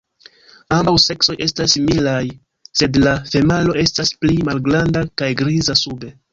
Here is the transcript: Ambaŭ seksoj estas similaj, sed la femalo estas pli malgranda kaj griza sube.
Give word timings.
Ambaŭ 0.77 0.93
seksoj 1.03 1.35
estas 1.47 1.75
similaj, 1.77 2.23
sed 2.81 2.99
la 3.05 3.15
femalo 3.35 3.79
estas 3.87 4.13
pli 4.25 4.41
malgranda 4.51 5.07
kaj 5.23 5.33
griza 5.45 5.81
sube. 5.87 6.15